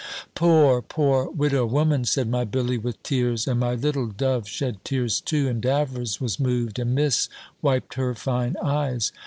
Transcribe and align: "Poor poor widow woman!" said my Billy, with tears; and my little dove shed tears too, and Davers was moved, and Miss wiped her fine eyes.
"Poor 0.33 0.81
poor 0.81 1.29
widow 1.29 1.63
woman!" 1.63 2.05
said 2.05 2.27
my 2.27 2.43
Billy, 2.43 2.75
with 2.75 3.03
tears; 3.03 3.47
and 3.47 3.59
my 3.59 3.75
little 3.75 4.07
dove 4.07 4.47
shed 4.47 4.83
tears 4.83 5.21
too, 5.21 5.47
and 5.47 5.61
Davers 5.61 6.19
was 6.19 6.39
moved, 6.39 6.79
and 6.79 6.95
Miss 6.95 7.29
wiped 7.61 7.93
her 7.93 8.15
fine 8.15 8.55
eyes. 8.63 9.11